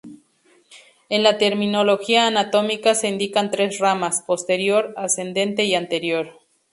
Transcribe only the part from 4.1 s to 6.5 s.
posterior, ascendente y anterior.